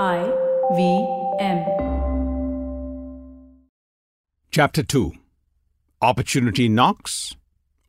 [0.00, 0.32] I
[0.74, 1.06] V
[1.38, 1.66] M.
[4.50, 5.12] Chapter 2
[6.00, 7.36] Opportunity Knocks,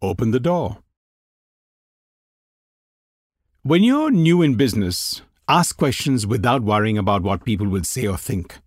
[0.01, 0.79] Open the Door.
[3.61, 8.17] When you're new in business, ask questions without worrying about what people will say or
[8.17, 8.59] think.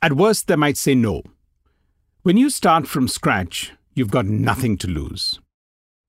[0.00, 1.24] At worst, they might say no.
[2.22, 5.40] When you start from scratch, you've got nothing to lose.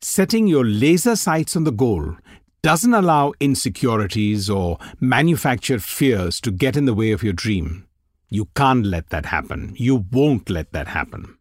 [0.04, 2.18] Setting your laser sights on the goal
[2.64, 7.88] doesn't allow insecurities or manufactured fears to get in the way of your dream.
[8.30, 9.74] You can't let that happen.
[9.78, 11.38] You won't let that happen.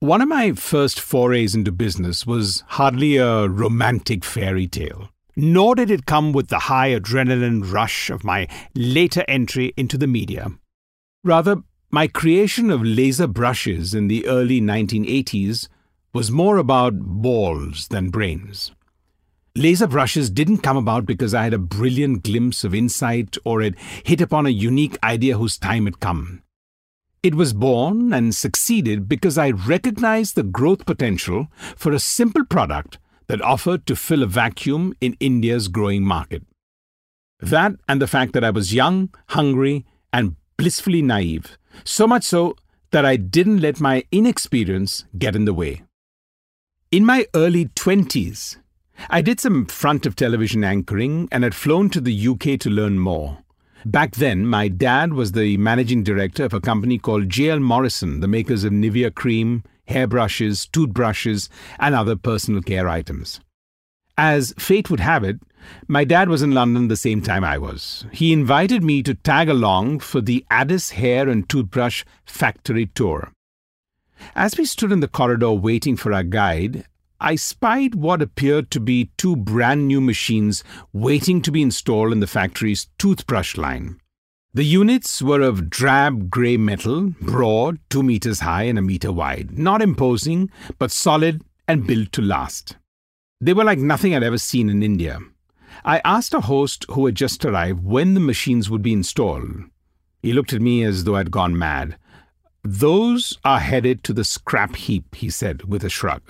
[0.00, 5.90] One of my first forays into business was hardly a romantic fairy tale, nor did
[5.90, 10.50] it come with the high adrenaline rush of my later entry into the media.
[11.24, 15.68] Rather, my creation of laser brushes in the early 1980s
[16.12, 18.72] was more about balls than brains.
[19.56, 23.76] Laser brushes didn't come about because I had a brilliant glimpse of insight or had
[24.04, 26.42] hit upon a unique idea whose time had come.
[27.22, 32.98] It was born and succeeded because I recognized the growth potential for a simple product
[33.26, 36.44] that offered to fill a vacuum in India's growing market.
[37.40, 42.56] That and the fact that I was young, hungry, and blissfully naive, so much so
[42.90, 45.82] that I didn't let my inexperience get in the way.
[46.90, 48.56] In my early 20s,
[49.10, 52.98] I did some front of television anchoring and had flown to the UK to learn
[52.98, 53.38] more.
[53.84, 58.28] Back then, my dad was the managing director of a company called JL Morison, the
[58.28, 63.40] makers of Nivea cream, hairbrushes, toothbrushes, and other personal care items.
[64.16, 65.38] As fate would have it,
[65.86, 68.04] my dad was in London the same time I was.
[68.12, 73.30] He invited me to tag along for the Addis Hair and Toothbrush Factory Tour.
[74.34, 76.84] As we stood in the corridor waiting for our guide,
[77.20, 82.20] I spied what appeared to be two brand new machines waiting to be installed in
[82.20, 84.00] the factory's toothbrush line.
[84.54, 89.58] The units were of drab grey metal, broad, two meters high and a meter wide,
[89.58, 92.76] not imposing, but solid and built to last.
[93.40, 95.18] They were like nothing I'd ever seen in India.
[95.84, 99.64] I asked a host who had just arrived when the machines would be installed.
[100.22, 101.96] He looked at me as though I'd gone mad.
[102.62, 106.22] Those are headed to the scrap heap, he said with a shrug.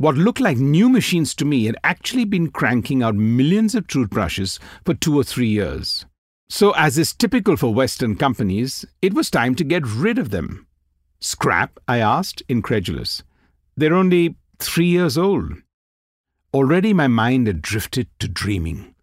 [0.00, 4.58] What looked like new machines to me had actually been cranking out millions of toothbrushes
[4.82, 6.06] for two or three years.
[6.48, 10.66] So, as is typical for Western companies, it was time to get rid of them.
[11.20, 11.78] Scrap?
[11.86, 13.22] I asked, incredulous.
[13.76, 15.52] They're only three years old.
[16.54, 18.94] Already my mind had drifted to dreaming.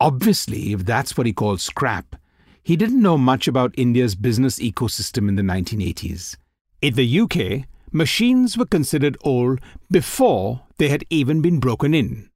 [0.00, 2.16] Obviously, if that's what he called scrap,
[2.62, 6.38] he didn't know much about India's business ecosystem in the 1980s.
[6.80, 9.60] In the UK, machines were considered old
[9.90, 12.30] before they had even been broken in.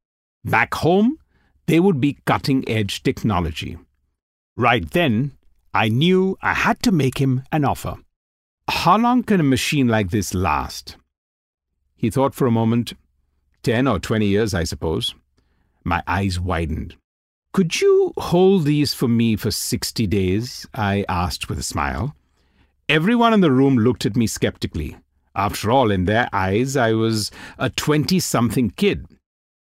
[0.44, 1.18] Back home,
[1.66, 3.78] they would be cutting edge technology.
[4.56, 5.32] Right then,
[5.72, 7.96] I knew I had to make him an offer.
[8.68, 10.96] How long can a machine like this last?
[11.96, 12.94] He thought for a moment.
[13.62, 15.14] Ten or twenty years, I suppose.
[15.84, 16.96] My eyes widened.
[17.52, 20.66] Could you hold these for me for sixty days?
[20.74, 22.16] I asked with a smile.
[22.88, 24.96] Everyone in the room looked at me skeptically.
[25.34, 29.06] After all, in their eyes, I was a 20 something kid.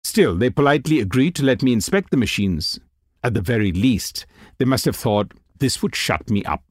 [0.03, 2.79] Still, they politely agreed to let me inspect the machines.
[3.24, 4.25] At the very least,
[4.57, 6.63] they must have thought this would shut me up.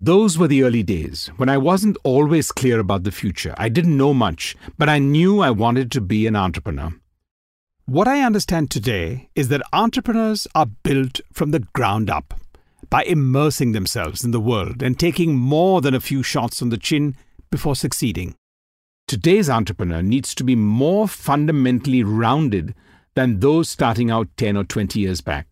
[0.00, 3.54] Those were the early days when I wasn't always clear about the future.
[3.58, 6.92] I didn't know much, but I knew I wanted to be an entrepreneur.
[7.84, 12.34] What I understand today is that entrepreneurs are built from the ground up
[12.88, 16.78] by immersing themselves in the world and taking more than a few shots on the
[16.78, 17.14] chin
[17.50, 18.34] before succeeding.
[19.06, 22.74] Today's entrepreneur needs to be more fundamentally rounded
[23.14, 25.46] than those starting out 10 or 20 years back.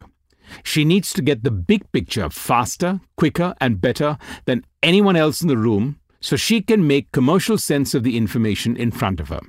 [0.62, 5.48] She needs to get the big picture faster, quicker, and better than anyone else in
[5.48, 9.40] the room so she can make commercial sense of the information in front of her.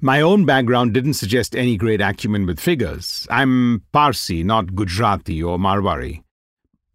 [0.00, 3.26] My own background didn't suggest any great acumen with figures.
[3.30, 6.22] I'm Parsi, not Gujarati or Marwari.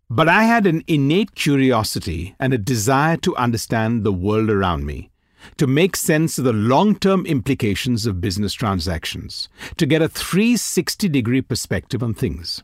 [0.10, 5.10] But I had an innate curiosity and a desire to understand the world around me,
[5.57, 11.10] to make sense of the long term implications of business transactions, to get a 360
[11.10, 12.63] degree perspective on things.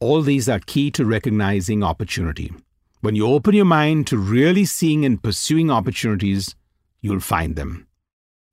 [0.00, 2.52] All these are key to recognizing opportunity.
[3.00, 6.56] When you open your mind to really seeing and pursuing opportunities,
[7.00, 7.86] you'll find them.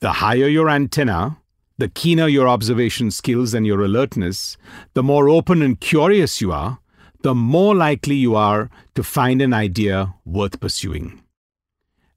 [0.01, 1.37] The higher your antenna,
[1.79, 4.57] the keener your observation skills and your alertness,
[4.93, 6.79] the more open and curious you are,
[7.21, 11.21] the more likely you are to find an idea worth pursuing.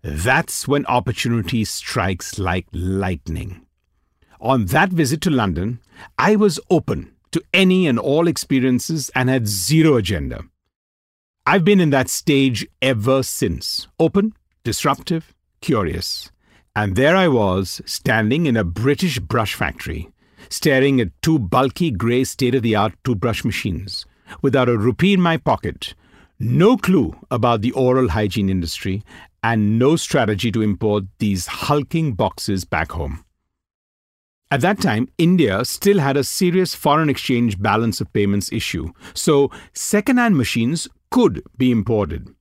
[0.02, 3.66] That's when opportunity strikes like lightning.
[4.40, 5.80] On that visit to London,
[6.16, 10.44] I was open to any and all experiences and had zero agenda.
[11.44, 14.34] I've been in that stage ever since open,
[14.64, 16.30] disruptive, curious.
[16.76, 20.10] And there I was, standing in a British brush factory,
[20.48, 24.06] staring at two bulky grey state of the art toothbrush machines,
[24.42, 25.94] without a rupee in my pocket,
[26.38, 29.02] no clue about the oral hygiene industry,
[29.42, 33.24] and no strategy to import these hulking boxes back home.
[34.50, 39.50] At that time, India still had a serious foreign exchange balance of payments issue, so
[39.74, 42.34] second-hand machines could be imported.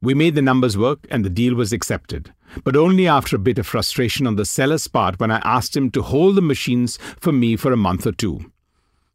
[0.00, 2.32] We made the numbers work and the deal was accepted,
[2.64, 5.90] but only after a bit of frustration on the seller's part when I asked him
[5.90, 8.52] to hold the machines for me for a month or two.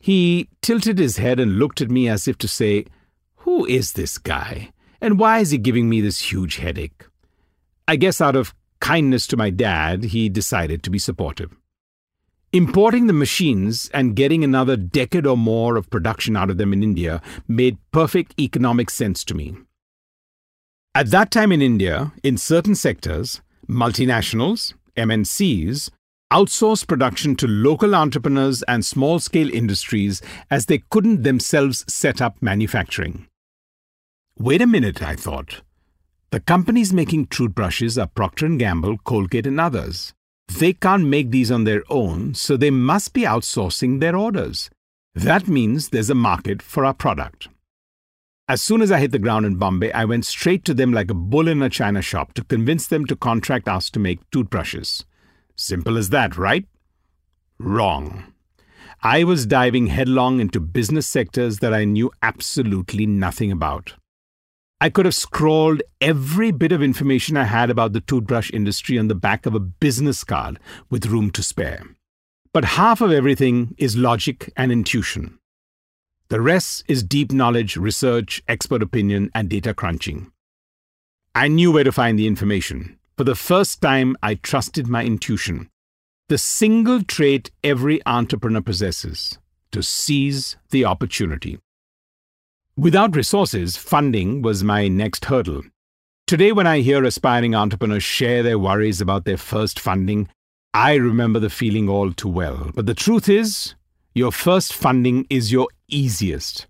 [0.04, 2.84] He tilted his head and looked at me as if to say,
[3.48, 4.74] Who is this guy?
[5.00, 7.06] And why is he giving me this huge headache?
[7.88, 11.56] I guess out of kindness to my dad, he decided to be supportive.
[12.52, 16.84] Importing the machines and getting another decade or more of production out of them in
[16.84, 19.56] India made perfect economic sense to me.
[20.94, 23.40] At that time in India, in certain sectors,
[23.70, 25.92] multinationals, MNCs,
[26.34, 30.20] outsourced production to local entrepreneurs and small scale industries
[30.50, 33.28] as they couldn't themselves set up manufacturing.
[34.40, 35.62] Wait a minute, I thought.
[36.32, 40.12] The companies making toothbrushes are Procter & Gamble, Colgate and others.
[40.58, 44.72] They can't make these on their own, so they must be outsourcing their orders.
[45.14, 47.48] That means there's a market for our product.
[48.48, 51.12] As soon as I hit the ground in Bombay, I went straight to them like
[51.12, 55.06] a bull in a china shop to convince them to contract us to make toothbrushes.
[55.56, 56.66] Simple as that, right?
[57.60, 58.34] Wrong.
[59.02, 63.94] I was diving headlong into business sectors that I knew absolutely nothing about.
[64.80, 69.08] I could have scrawled every bit of information I had about the toothbrush industry on
[69.08, 70.60] the back of a business card
[70.90, 71.84] with room to spare.
[72.54, 75.40] But half of everything is logic and intuition.
[76.30, 80.32] The rest is deep knowledge, research, expert opinion, and data crunching.
[81.36, 83.00] I knew where to find the information.
[83.16, 85.70] For the first time, I trusted my intuition.
[86.30, 89.38] The single trait every entrepreneur possesses
[89.72, 91.60] to seize the opportunity.
[92.76, 95.62] Without resources, funding was my next hurdle.
[96.26, 100.28] Today, when I hear aspiring entrepreneurs share their worries about their first funding,
[100.74, 102.72] I remember the feeling all too well.
[102.74, 103.76] But the truth is,
[104.16, 106.66] your first funding is your easiest.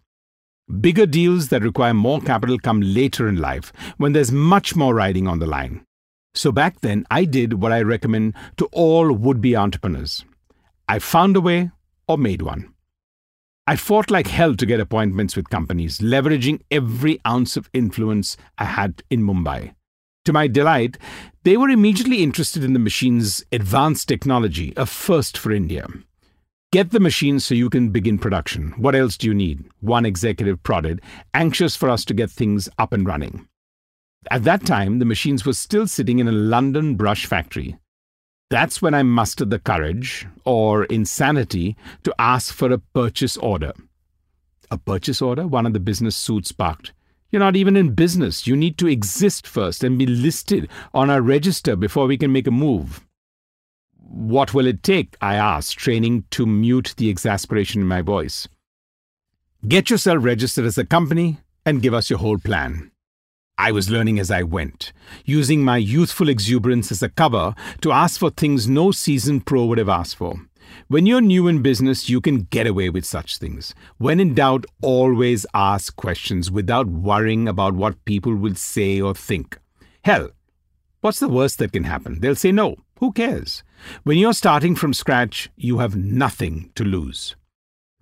[0.81, 5.25] Bigger deals that require more capital come later in life when there's much more riding
[5.25, 5.85] on the line.
[6.35, 10.25] So back then, I did what I recommend to all would be entrepreneurs
[10.87, 11.71] I found a way
[12.07, 12.73] or made one.
[13.65, 18.65] I fought like hell to get appointments with companies, leveraging every ounce of influence I
[18.65, 19.73] had in Mumbai.
[20.25, 20.97] To my delight,
[21.43, 25.87] they were immediately interested in the machine's advanced technology, a first for India.
[26.73, 28.73] Get the machine so you can begin production.
[28.77, 29.63] What else do you need?
[29.79, 31.01] One executive prodded,
[31.33, 33.47] anxious for us to get things up and running.
[34.31, 37.77] At that time, the machines were still sitting in a London brush factory,
[38.53, 43.73] that's when I mustered the courage, or insanity, to ask for a purchase order.
[44.69, 45.47] A purchase order?
[45.47, 46.93] One of the business suits barked.
[47.31, 48.45] You're not even in business.
[48.45, 52.45] You need to exist first and be listed on our register before we can make
[52.45, 53.03] a move.
[53.97, 55.17] What will it take?
[55.19, 58.47] I asked, training to mute the exasperation in my voice.
[59.67, 62.91] Get yourself registered as a company and give us your whole plan.
[63.57, 64.93] I was learning as I went,
[65.25, 69.77] using my youthful exuberance as a cover to ask for things no seasoned pro would
[69.77, 70.35] have asked for.
[70.87, 73.75] When you're new in business, you can get away with such things.
[73.99, 79.59] When in doubt, always ask questions without worrying about what people will say or think.
[80.03, 80.31] Hell,
[81.01, 82.21] what's the worst that can happen?
[82.21, 82.77] They'll say no.
[82.99, 83.63] Who cares?
[84.03, 87.35] When you're starting from scratch, you have nothing to lose.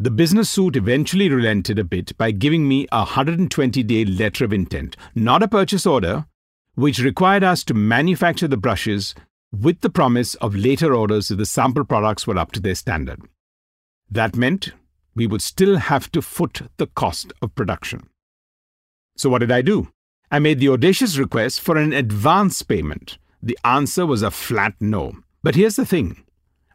[0.01, 4.51] The business suit eventually relented a bit by giving me a 120 day letter of
[4.51, 6.25] intent, not a purchase order,
[6.73, 9.13] which required us to manufacture the brushes
[9.51, 13.21] with the promise of later orders if the sample products were up to their standard.
[14.09, 14.71] That meant
[15.13, 18.09] we would still have to foot the cost of production.
[19.17, 19.89] So, what did I do?
[20.31, 23.19] I made the audacious request for an advance payment.
[23.43, 25.17] The answer was a flat no.
[25.43, 26.23] But here's the thing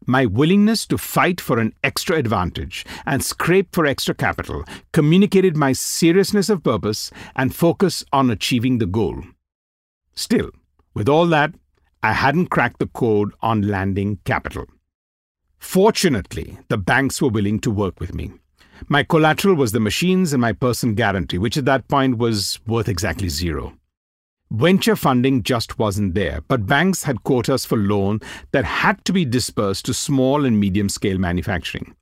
[0.06, 5.72] my willingness to fight for an extra advantage and scrape for extra capital communicated my
[5.72, 9.22] seriousness of purpose and focus on achieving the goal.
[10.14, 10.50] Still,
[10.94, 11.52] with all that,
[12.02, 14.66] I hadn't cracked the code on landing capital.
[15.58, 18.32] Fortunately, the banks were willing to work with me.
[18.88, 22.88] My collateral was the machines and my person guarantee, which at that point was worth
[22.88, 23.72] exactly zero.
[24.50, 28.20] Venture funding just wasn't there, but banks had quotas for loan
[28.52, 31.96] that had to be dispersed to small and medium scale manufacturing.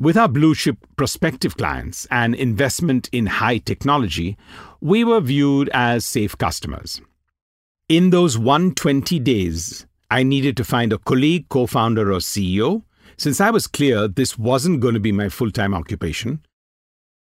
[0.00, 4.38] With our blue chip prospective clients and investment in high technology,
[4.80, 7.02] we were viewed as safe customers.
[7.88, 12.84] In those 120 days, I needed to find a colleague, co founder, or CEO,
[13.18, 16.46] since I was clear this wasn't going to be my full time occupation.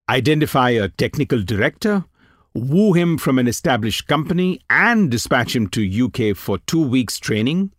[0.10, 2.06] Identify a technical director,
[2.54, 7.72] woo him from an established company, and dispatch him to UK for two weeks training,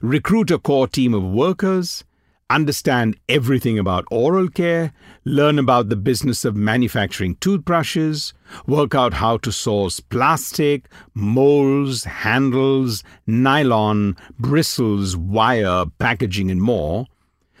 [0.00, 2.04] recruit a core team of workers,
[2.50, 4.92] understand everything about oral care,
[5.24, 8.32] learn about the business of manufacturing toothbrushes,
[8.66, 17.06] work out how to source plastic, molds, handles, nylon, bristles, wire, packaging, and more,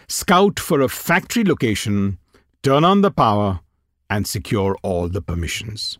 [0.08, 2.18] scout for a factory location,
[2.62, 3.60] turn on the power,
[4.10, 5.98] and secure all the permissions.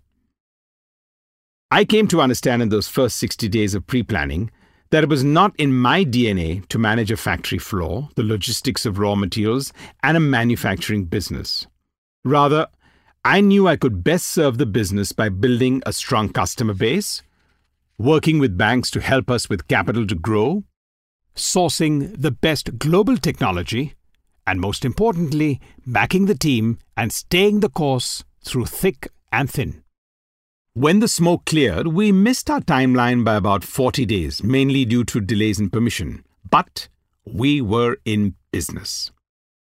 [1.75, 4.53] I came to understand in those first 60 days of pre planning
[4.91, 9.01] that it was not in my DNA to manage a factory floor, the logistics of
[9.01, 11.67] raw materials, and a manufacturing business.
[12.25, 12.69] Rather,
[13.25, 17.23] I knew I could best serve the business by building a strong customer base,
[17.99, 20.63] working with banks to help us with capital to grow,
[21.35, 23.95] sourcing the best global technology,
[24.47, 29.84] and most importantly, backing the team and staying the course through thick and thin.
[30.77, 35.21] When the smoke cleared, we missed our timeline by about 40 days, mainly due to
[35.21, 36.25] delays in permission.
[36.51, 36.89] But
[37.25, 39.13] we were in business.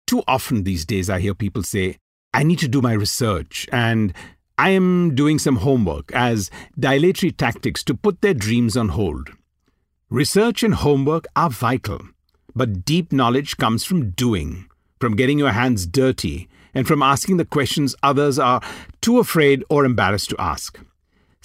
[0.08, 1.98] Too often these days, I hear people say,
[2.34, 4.14] I need to do my research and
[4.58, 9.28] I am doing some homework as dilatory tactics to put their dreams on hold.
[10.10, 12.00] Research and homework are vital,
[12.56, 14.70] but deep knowledge comes from doing,
[15.02, 18.62] from getting your hands dirty, and from asking the questions others are
[19.02, 20.80] too afraid or embarrassed to ask.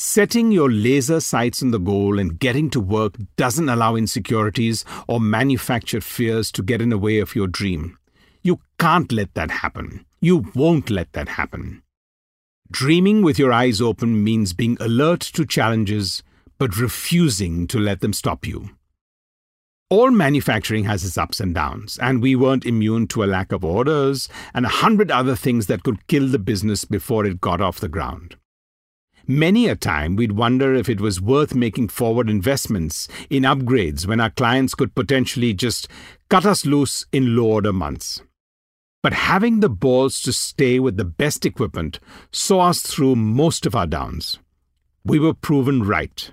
[0.01, 5.21] Setting your laser sights on the goal and getting to work doesn't allow insecurities or
[5.21, 7.99] manufactured fears to get in the way of your dream.
[8.45, 10.07] You can't let that happen.
[10.21, 11.83] You won't let that happen.
[12.71, 16.23] Dreaming with your eyes open means being alert to challenges,
[16.59, 18.71] but refusing to let them stop you.
[19.91, 23.65] All manufacturing has its ups and downs, and we weren't immune to a lack of
[23.65, 27.81] orders and a hundred other things that could kill the business before it got off
[27.81, 28.37] the ground.
[29.31, 34.21] Many a time we'd wonder if it was worth making forward investments in upgrades when
[34.21, 35.87] our clients could potentially just
[36.31, 38.23] cut us loose in low order months.
[39.03, 42.01] But having the balls to stay with the best equipment
[42.33, 44.39] saw us through most of our downs.
[45.05, 46.31] We were proven right.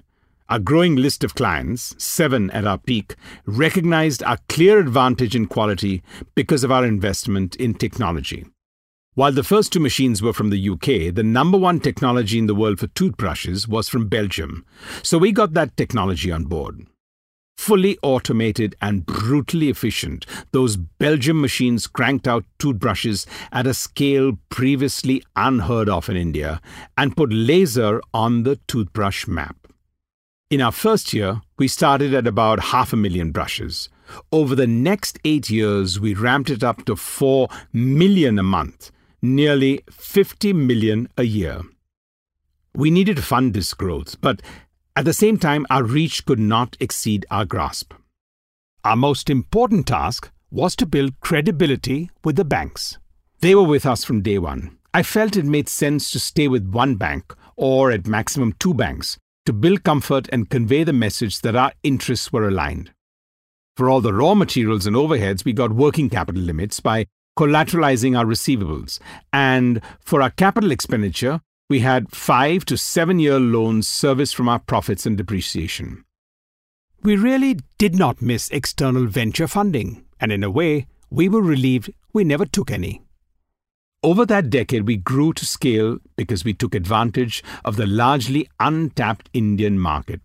[0.48, 6.02] Our growing list of clients, seven at our peak, recognized our clear advantage in quality
[6.34, 8.46] because of our investment in technology.
[9.16, 12.54] While the first two machines were from the UK, the number one technology in the
[12.54, 14.66] world for toothbrushes was from Belgium,
[15.04, 16.86] so we got that technology on board.
[17.58, 25.24] Fully automated and brutally efficient, those Belgium machines cranked out toothbrushes at a scale previously
[25.38, 26.60] unheard of in India
[26.98, 29.56] and put laser on the toothbrush map.
[30.50, 33.88] In our first year, we started at about half a million brushes.
[34.34, 38.92] Over the next eight years, we ramped it up to 4 million a month
[39.22, 41.62] nearly 50 million a year.
[42.74, 44.42] We needed to fund this growth, but
[44.96, 47.94] at the same time, our reach could not exceed our grasp.
[48.84, 52.98] Our most important task was to build credibility with the banks.
[53.40, 54.78] They were with us from day one.
[54.94, 59.18] I felt it made sense to stay with one bank, or at maximum two banks,
[59.46, 62.92] to build comfort and convey the message that our interests were aligned.
[63.76, 67.08] For all the raw materials and overheads, we got working capital limits by
[67.38, 69.00] collateralizing our receivables.
[69.32, 74.60] And for our capital expenditure, we had five to seven year loans serviced from our
[74.60, 76.04] profits and depreciation.
[77.02, 81.92] We really did not miss external venture funding, and in a way, we were relieved
[82.14, 83.02] we never took any.
[84.04, 89.30] Over that decade, we grew to scale because we took advantage of the largely untapped
[89.34, 90.22] Indian market.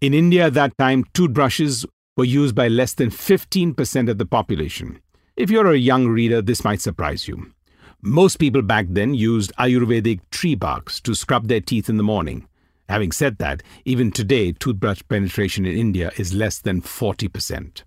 [0.00, 1.84] In India at that time, toothbrushes
[2.16, 5.00] were used by less than 15% of the population.
[5.36, 7.52] If you're a young reader, this might surprise you.
[8.00, 12.48] Most people back then used Ayurvedic tree barks to scrub their teeth in the morning.
[12.88, 17.82] Having said that, even today, toothbrush penetration in India is less than 40%.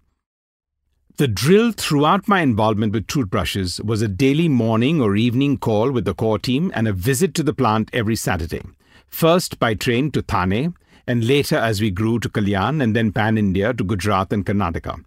[1.18, 6.06] The drill throughout my involvement with toothbrushes was a daily morning or evening call with
[6.06, 8.62] the core team and a visit to the plant every Saturday.
[9.08, 10.76] First by train to Thane,
[11.08, 15.04] and later as we grew to Kalyan and then pan India to Gujarat and Karnataka.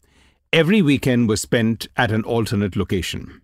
[0.54, 3.40] Every weekend was spent at an alternate location.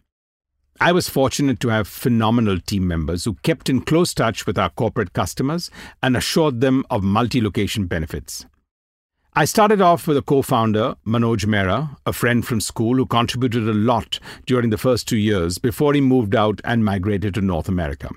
[0.79, 4.69] I was fortunate to have phenomenal team members who kept in close touch with our
[4.69, 5.71] corporate customers
[6.03, 8.45] and assured them of multi location benefits.
[9.33, 13.67] I started off with a co founder, Manoj Mehra, a friend from school who contributed
[13.67, 17.71] a lot during the first two years before he moved out and migrated to North
[17.71, 18.11] America.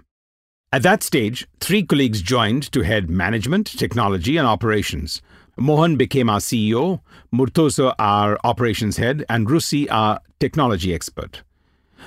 [0.73, 5.21] At that stage, three colleagues joined to head management, technology, and operations.
[5.57, 7.01] Mohan became our CEO,
[7.33, 11.43] Murtoza our operations head, and Rusi our technology expert.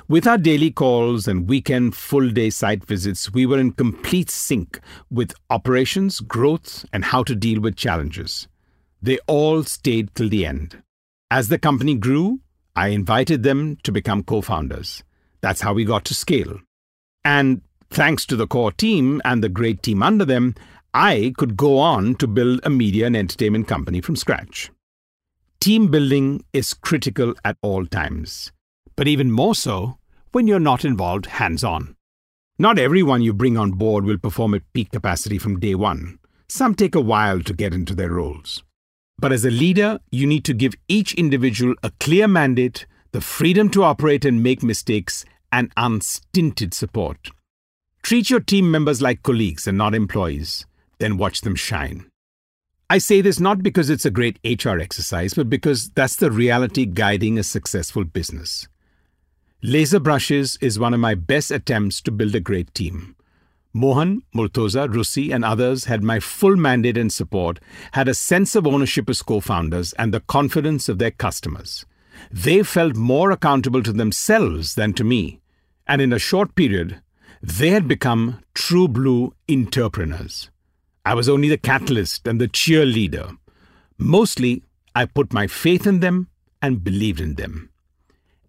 [0.08, 4.80] With our daily calls and weekend full day site visits, we were in complete sync
[5.10, 8.48] with operations, growth, and how to deal with challenges.
[9.00, 10.82] They all stayed till the end.
[11.30, 12.40] As the company grew,
[12.76, 15.04] I invited them to become co founders.
[15.40, 16.58] That's how we got to scale.
[17.24, 20.54] And thanks to the core team and the great team under them,
[20.96, 24.70] I could go on to build a media and entertainment company from scratch.
[25.58, 28.52] Team building is critical at all times,
[28.94, 29.98] but even more so
[30.30, 31.96] when you're not involved hands on.
[32.60, 36.20] Not everyone you bring on board will perform at peak capacity from day one.
[36.48, 38.62] Some take a while to get into their roles.
[39.18, 43.68] But as a leader, you need to give each individual a clear mandate, the freedom
[43.70, 47.30] to operate and make mistakes, and unstinted support.
[48.04, 50.66] Treat your team members like colleagues and not employees,
[50.98, 52.10] then watch them shine.
[52.90, 56.84] I say this not because it's a great HR exercise, but because that's the reality
[56.84, 58.68] guiding a successful business.
[59.62, 63.16] Laser Brushes is one of my best attempts to build a great team.
[63.72, 67.58] Mohan, Murtoza, Rusi, and others had my full mandate and support,
[67.92, 71.84] had a sense of ownership as co founders, and the confidence of their customers.
[72.30, 75.40] They felt more accountable to themselves than to me,
[75.86, 77.00] and in a short period,
[77.42, 80.50] they had become true blue entrepreneurs.
[81.04, 83.36] I was only the catalyst and the cheerleader.
[83.98, 84.62] Mostly,
[84.94, 86.28] I put my faith in them
[86.62, 87.70] and believed in them.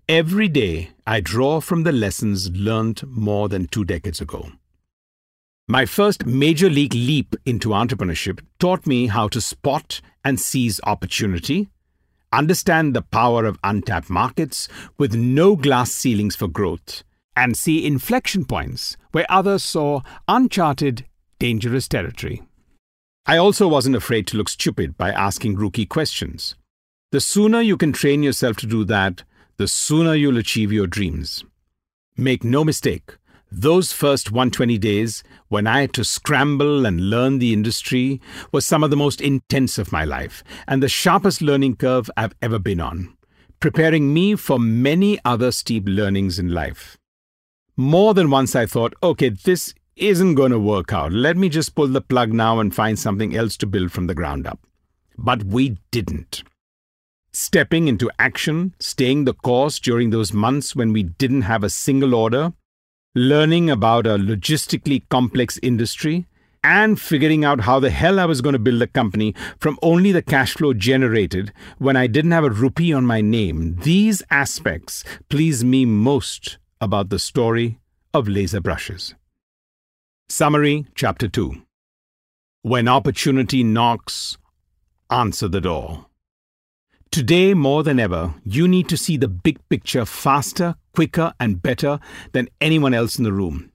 [0.07, 4.51] Every day, I draw from the lessons learned more than two decades ago.
[5.67, 11.69] My first major league leap into entrepreneurship taught me how to spot and seize opportunity,
[12.31, 14.67] understand the power of untapped markets
[14.99, 17.03] with no glass ceilings for growth,
[17.35, 21.05] and see inflection points where others saw uncharted,
[21.39, 22.43] dangerous territory.
[23.25, 26.55] I also wasn't afraid to look stupid by asking rookie questions.
[27.11, 29.23] The sooner you can train yourself to do that,
[29.57, 31.43] the sooner you'll achieve your dreams.
[32.17, 33.17] Make no mistake,
[33.51, 38.19] those first 120 days, when I had to scramble and learn the industry,
[38.51, 42.35] were some of the most intense of my life and the sharpest learning curve I've
[42.41, 43.15] ever been on,
[43.59, 46.97] preparing me for many other steep learnings in life.
[47.77, 51.11] More than once I thought, okay, this isn't going to work out.
[51.13, 54.15] Let me just pull the plug now and find something else to build from the
[54.15, 54.59] ground up.
[55.17, 56.43] But we didn't.
[57.31, 62.13] Stepping into action, staying the course during those months when we didn't have a single
[62.13, 62.53] order,
[63.13, 66.25] learning about a logistically complex industry,
[66.61, 70.11] and figuring out how the hell I was going to build a company from only
[70.11, 73.77] the cash flow generated when I didn't have a rupee on my name.
[73.81, 77.79] These aspects please me most about the story
[78.13, 79.13] of laser brushes.
[80.27, 81.61] Summary Chapter 2
[82.63, 84.37] When opportunity knocks,
[85.11, 86.07] answer the door.
[87.11, 91.99] Today, more than ever, you need to see the big picture faster, quicker, and better
[92.31, 93.71] than anyone else in the room.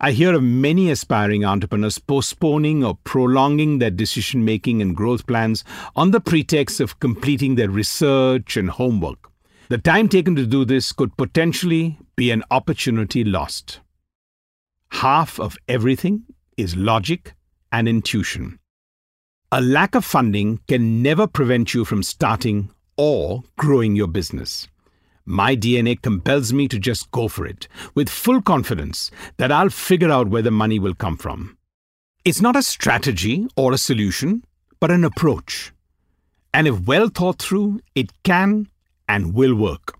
[0.00, 5.64] I hear of many aspiring entrepreneurs postponing or prolonging their decision making and growth plans
[5.94, 9.30] on the pretext of completing their research and homework.
[9.68, 13.80] The time taken to do this could potentially be an opportunity lost.
[14.90, 16.24] Half of everything
[16.56, 17.34] is logic
[17.72, 18.58] and intuition.
[19.52, 24.68] A lack of funding can never prevent you from starting or growing your business.
[25.24, 30.10] My DNA compels me to just go for it with full confidence that I'll figure
[30.10, 31.56] out where the money will come from.
[32.24, 34.44] It's not a strategy or a solution,
[34.80, 35.72] but an approach.
[36.52, 38.68] And if well thought through, it can
[39.08, 39.99] and will work.